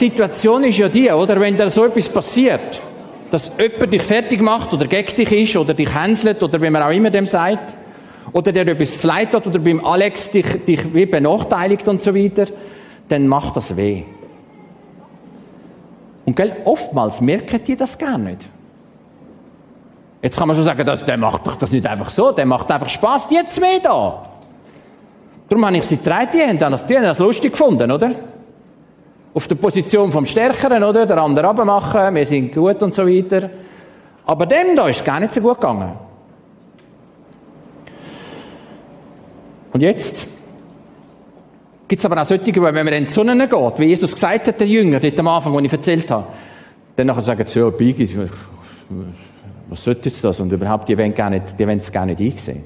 [0.00, 1.38] Situation ist ja die, oder?
[1.38, 2.80] Wenn da so etwas passiert,
[3.30, 6.82] dass jemand dich fertig macht oder gegen dich ist oder dich hänselt oder wie man
[6.82, 7.74] auch immer dem sagt,
[8.32, 12.14] oder der etwas zu leid hat oder beim Alex dich, dich wie benachteiligt und so
[12.14, 12.46] weiter,
[13.10, 14.04] dann macht das weh.
[16.24, 18.40] Und gell, oftmals merken die das gar nicht.
[20.22, 22.70] Jetzt kann man schon sagen, das, der macht doch das nicht einfach so, der macht
[22.70, 24.22] einfach Spaß, die zwei da.
[25.48, 28.12] Darum habe ich sie drei, die haben das, die haben das lustig gefunden, oder?
[29.32, 31.06] Auf der Position vom Stärkeren, oder?
[31.06, 33.50] Der andere abmachen, wir sind gut und so weiter.
[34.26, 35.92] Aber dem da ist gar nicht so gut gegangen.
[39.72, 40.26] Und jetzt
[41.86, 44.60] gibt es aber auch solche, wenn man in die Sonne geht, wie Jesus gesagt hat,
[44.60, 46.26] der Jünger, dort am Anfang, wo ich erzählt habe,
[46.96, 48.28] dann nachher sagen sie, ja, Bigi,
[49.68, 50.40] was sollte jetzt das?
[50.40, 51.14] Und überhaupt, die wollen,
[51.78, 52.64] es gar nicht einsehen.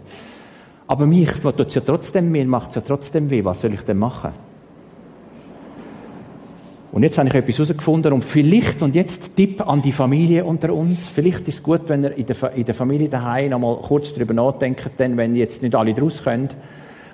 [0.87, 3.83] Aber mich tut es ja trotzdem, mir macht es ja trotzdem weh, was soll ich
[3.83, 4.33] denn machen?
[6.95, 10.73] Und jetzt habe ich etwas herausgefunden und vielleicht, und jetzt Tipp an die Familie unter
[10.73, 13.77] uns, vielleicht ist es gut, wenn ihr in der, in der Familie daheim noch mal
[13.79, 16.51] kurz darüber nachdenkt, denn wenn jetzt nicht alle draus können,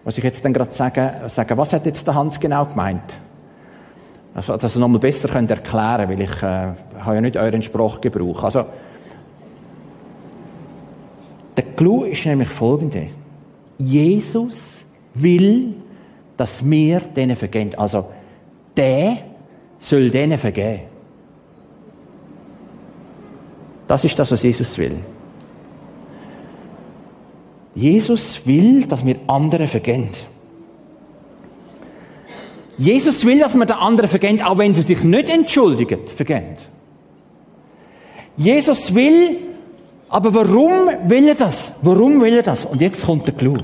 [0.05, 3.01] was ich jetzt dann gerade sage, sagen, was hat jetzt der Hans genau gemeint?
[4.35, 7.63] Also, dass ihr noch mal besser könnt erklären, weil ich äh, habe ja nicht euren
[7.63, 8.45] Sprachgebrauch.
[8.45, 8.67] Also,
[11.57, 13.07] der Clou ist nämlich folgende.
[13.79, 15.73] Jesus will,
[16.37, 17.75] dass wir denen vergehen.
[17.79, 18.11] Also,
[18.77, 19.30] der
[19.81, 20.83] soll denen vergeben.
[23.89, 24.99] Das ist das, was Jesus will.
[27.75, 30.11] Jesus will, dass wir anderen vergehen.
[32.79, 36.57] Jesus will, dass man den anderen vergehen, auch wenn sie sich nicht entschuldigen, vergehen.
[38.37, 39.39] Jesus will,
[40.09, 41.73] aber warum will er das?
[41.83, 42.65] Warum will er das?
[42.65, 43.59] Und jetzt kommt der Clou.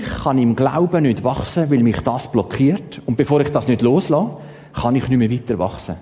[0.00, 3.00] Kann im Glauben nicht wachsen, weil mich das blockiert.
[3.06, 4.36] Und bevor ich das nicht loslasse,
[4.74, 5.96] kann ich nicht mehr weiter wachsen.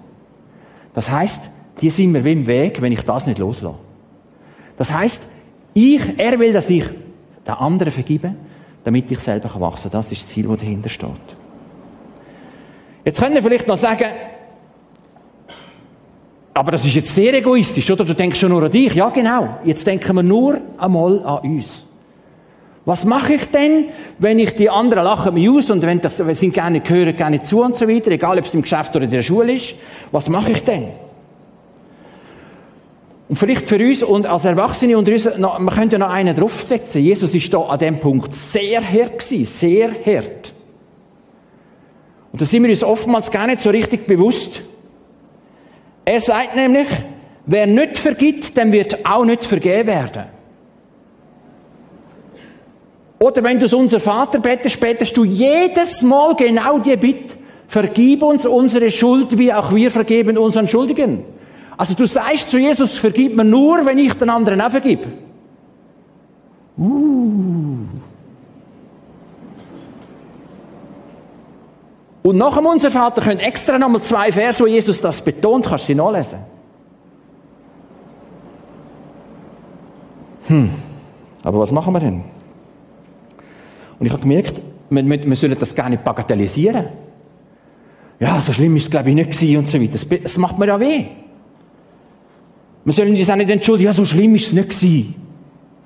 [0.94, 3.76] Das heißt, die sind mir wie im Weg, wenn ich das nicht loslasse.
[4.76, 5.22] Das heißt,
[5.74, 6.84] ich, er will, dass ich
[7.46, 8.34] den anderen vergebe,
[8.84, 10.00] damit ich selber wachsen kann.
[10.00, 11.10] Das ist das Ziel, das dahinter steht.
[13.04, 14.06] Jetzt könnt ihr vielleicht noch sagen,
[16.54, 18.04] aber das ist jetzt sehr egoistisch, oder?
[18.04, 18.92] Du denkst schon nur an dich.
[18.94, 19.58] Ja, genau.
[19.62, 21.84] Jetzt denken wir nur einmal an uns.
[22.88, 26.54] Was mache ich denn, wenn ich die anderen lachen mich aus und wenn das, sind
[26.54, 29.22] gerne hören gerne zu und so weiter, egal ob es im Geschäft oder in der
[29.22, 29.74] Schule ist.
[30.10, 30.88] Was mache ich denn?
[33.28, 37.02] Und vielleicht für uns und als Erwachsene unter uns, noch, man könnte noch einen draufsetzen.
[37.02, 40.54] Jesus ist da an dem Punkt sehr hart gewesen, sehr hart.
[42.32, 44.62] Und da sind wir uns oftmals gar nicht so richtig bewusst.
[46.06, 46.88] Er sagt nämlich,
[47.44, 50.37] wer nicht vergibt, dem wird auch nicht vergeben werden.
[53.18, 57.34] Oder wenn du es unser Vater bettest, betest du jedes Mal genau die Bitte,
[57.66, 61.24] vergib uns unsere Schuld, wie auch wir vergeben unseren Schuldigen.
[61.76, 65.06] Also du sagst zu Jesus, vergib mir nur, wenn ich den anderen auch vergib.
[66.76, 67.86] Uh.
[72.22, 75.84] Und nach dem Unser Vater könnt extra nochmal zwei Verse, wo Jesus das betont, kannst
[75.84, 76.40] du sie nachlesen.
[80.48, 80.70] Hm.
[81.42, 82.37] Aber was machen wir denn?
[83.98, 86.86] Und ich habe gemerkt, wir, wir, wir sollen das gar nicht bagatellisieren.
[88.20, 89.92] Ja, so schlimm ist es, glaube ich, nicht gewesen und so weiter.
[89.92, 91.06] Das, das macht mir ja weh.
[92.84, 95.14] Wir sollen uns auch nicht entschuldigen, ja, so schlimm ist es nicht gewesen.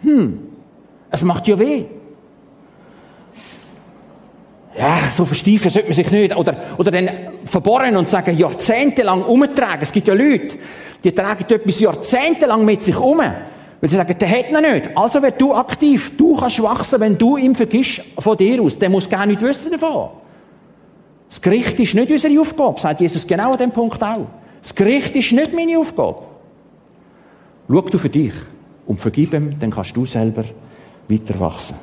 [0.02, 0.38] Hm,
[1.10, 1.84] es macht ja weh.
[4.78, 6.36] Ja, so versteifen sollte man sich nicht.
[6.36, 7.10] Oder, oder dann
[7.44, 9.82] verborgen und sagen, jahrzehntelang umtragen.
[9.82, 10.56] Es gibt ja Leute,
[11.04, 13.20] die tragen etwas jahrzehntelang mit sich um.
[13.82, 14.96] Weil sie sagen, der hat noch nicht.
[14.96, 16.16] Also werd du aktiv.
[16.16, 18.78] Du kannst wachsen, wenn du ihm vergisst von dir aus.
[18.78, 20.10] Der muss gar nicht wissen davon.
[21.28, 24.28] Das Gericht ist nicht unsere Aufgabe, sagt Jesus genau an dem Punkt auch.
[24.62, 26.22] Das Gericht ist nicht meine Aufgabe.
[27.68, 28.34] Schau du für dich
[28.86, 30.44] und vergib ihm, dann kannst du selber
[31.08, 31.74] weiter wachsen.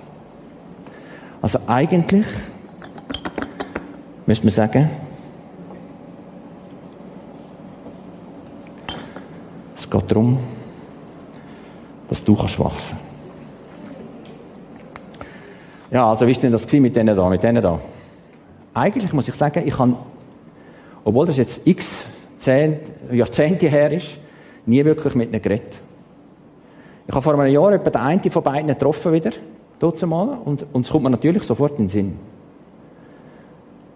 [1.41, 2.27] Also eigentlich
[4.25, 4.89] müsste man sagen,
[9.75, 10.37] es geht darum,
[12.09, 12.97] dass du kannst wachsen
[15.91, 17.79] Ja, also wie ist denn das mit denen da, mit denen da?
[18.73, 19.95] Eigentlich muss ich sagen, ich habe,
[21.03, 22.05] obwohl das jetzt x
[22.39, 22.79] zehn,
[23.11, 24.17] Jahrzehnte her ist,
[24.65, 25.79] nie wirklich mit ihnen geredet.
[27.07, 29.31] Ich habe vor einem Jahr etwa den einen von beiden getroffen wieder,
[30.05, 32.19] mal, und, und es kommt mir natürlich sofort in den Sinn.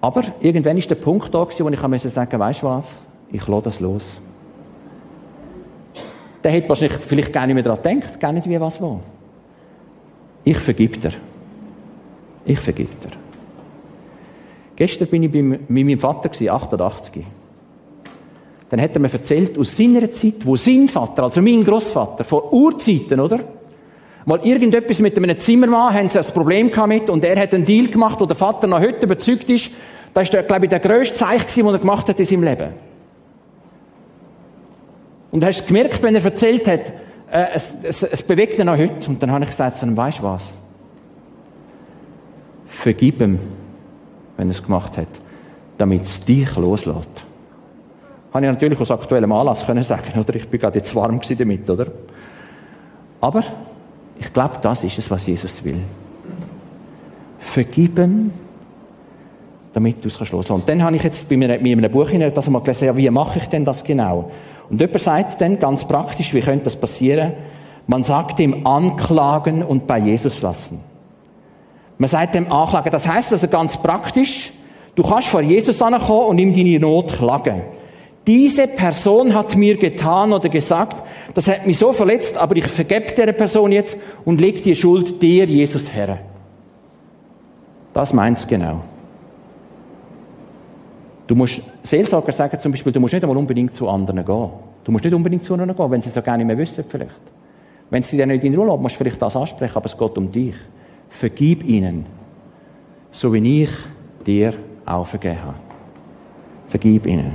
[0.02, 2.95] Aber irgendwann ist der Punkt da wo ich sagen musste, weißt du was,
[3.32, 4.19] ich lasse das los
[6.43, 8.99] der hätte wahrscheinlich vielleicht gar nicht mehr daran gedacht, gar nicht wie was war.
[10.43, 11.13] Ich vergib dir.
[12.45, 13.12] Ich vergib dir.
[14.75, 17.23] Gestern bin ich mit meinem Vater, 88.
[18.69, 22.51] Dann hat er mir erzählt, aus seiner Zeit, wo sein Vater, also mein Großvater, vor
[22.51, 23.39] Urzeiten, oder?
[24.25, 27.88] Mal irgendetwas mit einem Zimmermann, haben sie ein Problem mit und er hat einen Deal
[27.88, 29.71] gemacht, wo der Vater noch heute überzeugt ist,
[30.13, 32.69] das ist, glaube ich, der grösste Zeichen, den er gemacht hat in seinem Leben.
[35.34, 36.93] Und hast gemerkt, wenn er erzählt hat,
[37.32, 39.10] äh, es, es, es bewegt ihn auch heute.
[39.10, 40.52] Und dann habe ich gesagt zu ihm, weißt du was?
[42.67, 43.39] Vergib ihm,
[44.38, 45.08] wenn er es gemacht hat,
[45.80, 47.10] damit es dich loslässt.
[48.32, 50.36] Habe ich natürlich aus aktuellem Anlass können sagen, oder?
[50.36, 51.88] Ich bin gerade jetzt warm damit, oder?
[53.19, 53.43] Aber
[54.19, 55.80] ich glaube, das ist es, was Jesus will.
[57.40, 58.31] Vergib ihm,
[59.73, 60.54] damit du es loslassen.
[60.54, 63.10] Und dann habe ich jetzt bei mir in einem Buch das mal gelesen, ja, wie
[63.10, 64.29] mache ich denn das genau?
[64.74, 67.34] Und jemand sagt dann ganz praktisch, wie könnte das passieren?
[67.86, 70.80] Man sagt ihm anklagen und bei Jesus lassen.
[72.00, 72.92] Man sagt ihm anklagen.
[72.92, 74.52] Das heißt also ganz praktisch,
[74.96, 77.62] du kannst vor Jesus ankommen und ihm deine Not klagen.
[78.26, 81.04] Diese Person hat mir getan oder gesagt,
[81.36, 83.96] das hat mich so verletzt, aber ich vergebe der Person jetzt
[84.26, 86.17] und leg die Schuld dir, Jesus, her.
[87.94, 88.82] Das meint's genau.
[91.34, 94.50] Du musst, Seelsorger sagen zum Beispiel, du musst nicht einmal unbedingt zu anderen gehen.
[94.84, 96.84] Du musst nicht unbedingt zu ihnen gehen, wenn sie es ja gar nicht mehr wissen
[96.88, 97.19] vielleicht.
[97.90, 100.15] Wenn sie dir nicht in Ruhe lassen, musst du vielleicht das ansprechen, aber es geht
[100.15, 100.54] um dich.
[101.10, 102.06] Vergib ihnen,
[103.10, 103.69] so wie ich
[104.27, 104.54] dir
[104.86, 105.56] auch vergeben habe.
[106.67, 107.31] Vergib ihnen.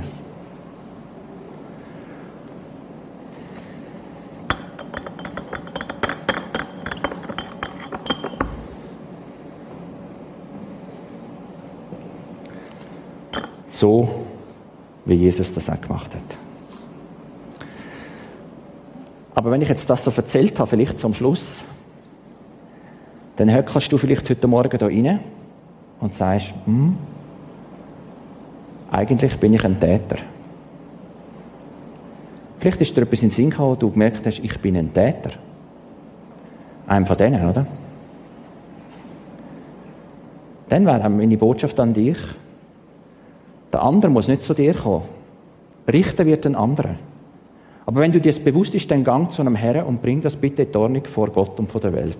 [13.79, 14.09] So,
[15.05, 16.37] wie Jesus das auch gemacht hat.
[19.33, 21.63] Aber wenn ich jetzt das so erzählt habe, vielleicht zum Schluss,
[23.37, 25.19] dann höckelst du vielleicht heute Morgen hier rein
[26.01, 26.97] und sagst, hm,
[28.91, 30.17] eigentlich bin ich ein Täter.
[32.57, 35.31] Vielleicht ist dir etwas in den Sinn gekommen, du gemerkt hast, ich bin ein Täter.
[36.85, 37.65] Einem von denen, oder?
[40.67, 42.17] Dann wäre meine Botschaft an dich,
[43.71, 45.03] der andere muss nicht zu dir kommen.
[45.91, 46.97] Richten wird den anderen.
[47.85, 50.63] Aber wenn du dir bewusst bist, dann gang zu einem Herrn und bring das bitte
[50.63, 52.17] in Ordnung vor Gott und vor der Welt.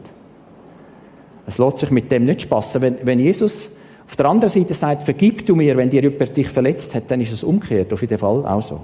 [1.46, 2.82] Es lässt sich mit dem nicht spassen.
[2.82, 3.70] Wenn, wenn Jesus
[4.08, 7.22] auf der anderen Seite sagt, vergib du mir, wenn dir jemand dich verletzt hat, dann
[7.22, 8.80] ist es umgekehrt, auf jeden Fall auch so.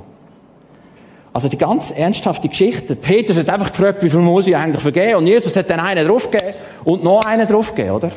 [1.34, 2.96] Also die ganz ernsthafte Geschichte.
[2.96, 5.16] Petrus hat einfach gefragt, wie viel muss ich eigentlich vergeben?
[5.16, 6.54] Und Jesus hat dann einen draufgegeben
[6.84, 8.12] und noch einen draufgegeben, oder?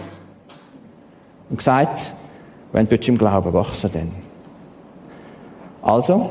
[1.51, 2.12] Und gesagt,
[2.72, 4.28] wenn du im Glauben wachsen dann.
[5.89, 6.28] Also,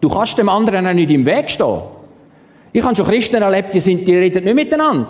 [0.00, 1.82] du kannst dem anderen auch nicht im Weg stehen.
[2.72, 5.08] Ich habe schon Christen erlebt, die, sind, die reden nicht miteinander.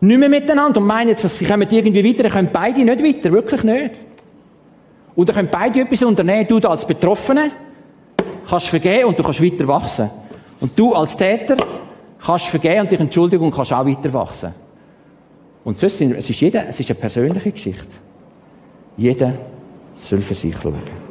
[0.00, 3.64] Nicht mehr miteinander und meinen, dass sie kommen irgendwie weiter, können beide nicht weiter, wirklich
[3.64, 3.94] nicht.
[5.16, 6.46] Und dann können beide etwas unternehmen.
[6.46, 7.50] Du als Betroffene
[8.48, 10.10] kannst vergeben und du kannst weiter wachsen.
[10.60, 11.56] Und du als Täter
[12.24, 14.54] kannst vergeben und dich entschuldigen und kannst auch weiter wachsen.
[15.64, 17.96] Und sonst es ist jeder, es ist eine persönliche Geschichte.
[18.96, 19.32] Jeder
[19.96, 21.03] soll für sich schauen.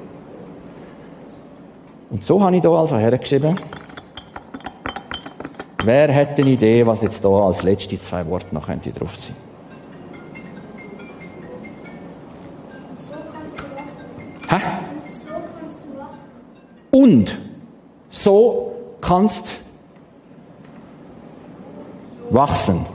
[2.14, 3.60] Und so habe ich hier also hergeschrieben,
[5.84, 9.36] wer hat eine Idee, was jetzt hier als letzte zwei Worte noch könnte drauf sein?
[14.48, 14.62] Hä?
[16.92, 17.36] Und
[18.12, 19.64] so kannst
[22.30, 22.86] wachsen.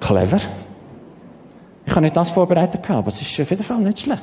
[0.00, 0.40] Clever.
[1.86, 4.22] Ich habe nicht das vorbereitet aber es ist auf jeden Fall nicht schlecht.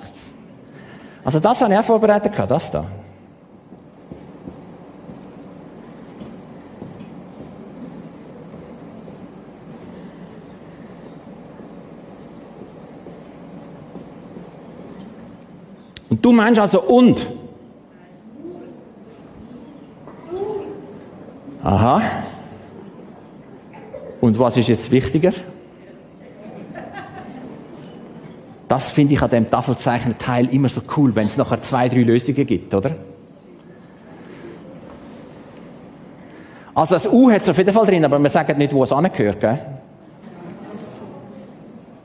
[1.24, 2.84] Also das habe ich auch vorbereitet das da.
[16.16, 17.30] Und du meinst also und?
[21.62, 22.02] Aha.
[24.22, 25.34] Und was ist jetzt wichtiger?
[28.70, 32.46] Das finde ich an dem Tafelzeichen-Teil immer so cool, wenn es nachher zwei, drei Lösungen
[32.46, 32.96] gibt, oder?
[36.74, 38.94] Also das U hat es auf jeden Fall drin, aber wir sagen nicht, wo es
[38.94, 39.60] angehört, gell?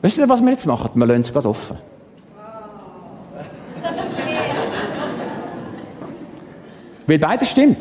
[0.01, 0.91] Wisst ihr, was wir jetzt machen?
[0.95, 1.90] Wir lassen es gerade offen.
[7.11, 7.77] Weil beides stimmt.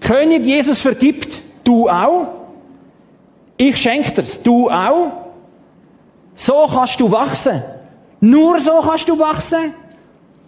[0.00, 2.28] König Jesus vergibt, du auch.
[3.58, 5.12] Ich schenke dir's, du auch.
[6.34, 7.62] So kannst du wachsen.
[8.20, 9.74] Nur so kannst du wachsen.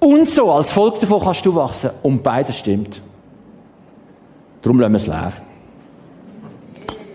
[0.01, 1.91] Und so, als Volk davon kannst du wachsen.
[2.03, 3.03] Und beides stimmt.
[4.63, 5.33] Darum lassen wir es leer.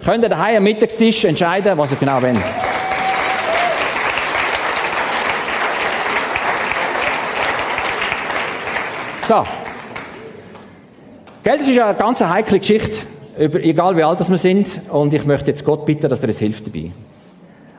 [0.05, 2.37] Könnt ihr daheim am Mittagstisch entscheiden, was ihr genau wollt.
[9.27, 9.66] So.
[11.47, 13.03] Gell, das ist eine ganz heikle Geschichte,
[13.37, 14.67] egal wie alt wir sind.
[14.89, 16.91] Und ich möchte jetzt Gott bitten, dass er uns hilft dabei.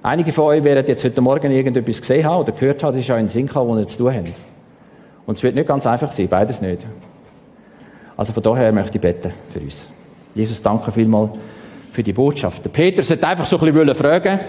[0.03, 3.11] Einige von euch werden jetzt heute Morgen irgendetwas gesehen haben oder gehört haben, das ist
[3.11, 4.33] auch ein Sinn gehabt, wo ihr zu tun habt.
[5.27, 6.87] Und es wird nicht ganz einfach sein, beides nicht.
[8.16, 9.87] Also von daher möchte ich beten für uns.
[10.35, 11.33] Jesus, danke vielmals
[11.93, 12.64] für die Botschaft.
[12.64, 14.41] Der Peter sollte einfach so ein bisschen fragen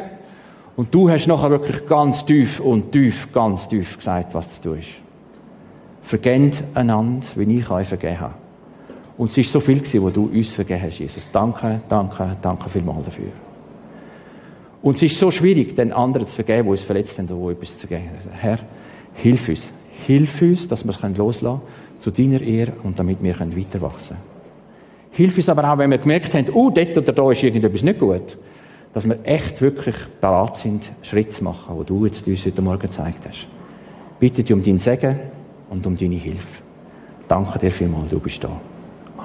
[0.77, 4.87] und du hast nachher wirklich ganz tief und tief, ganz tief gesagt, was du tust.
[6.03, 8.33] Vergebt einander, wie ich euch vergeben habe.
[9.19, 11.27] Und es ist so viel gewesen, was du uns vergeben hast, Jesus.
[11.33, 13.33] Danke, danke, danke vielmals dafür.
[14.81, 17.77] Und es ist so schwierig, den anderen zu vergeben, die uns verletzt haben, oder etwas
[17.77, 18.59] zu vergeben Herr,
[19.15, 19.73] hilf uns.
[20.07, 24.15] Hilf uns, dass wir es loslassen können, zu deiner Ehre und damit wir weiter wachsen
[24.15, 24.21] können.
[25.11, 27.99] Hilf uns aber auch, wenn wir gemerkt haben, oh, dort oder da ist irgendetwas nicht
[27.99, 28.37] gut,
[28.93, 32.79] dass wir echt wirklich bereit sind, Schritte zu machen, wo du jetzt uns heute Morgen
[32.79, 33.49] gezeigt hast.
[34.17, 35.19] Bitte dich um dein Segen
[35.69, 36.63] und um deine Hilfe.
[37.27, 38.61] Danke dir vielmals, du bist da.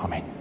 [0.05, 0.34] Amen.